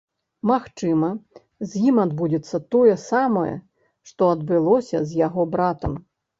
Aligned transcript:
Магчыма, 0.51 1.09
з 1.73 1.81
ім 1.91 1.99
адбудзецца 2.05 2.61
тое 2.77 2.95
самае, 3.03 3.53
што 4.11 4.33
адбылося 4.35 5.07
з 5.13 5.23
яго 5.27 5.51
братам. 5.57 5.93